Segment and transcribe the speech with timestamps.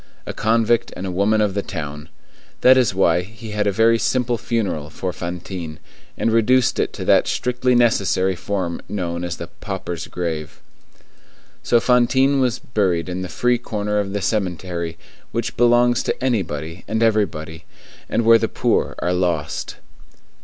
[0.25, 2.09] A convict and a woman of the town.
[2.61, 5.77] That is why he had a very simple funeral for Fantine,
[6.17, 10.59] and reduced it to that strictly necessary form known as the pauper's grave.
[11.61, 14.97] So Fantine was buried in the free corner of the cemetery
[15.31, 17.65] which belongs to anybody and everybody,
[18.09, 19.75] and where the poor are lost.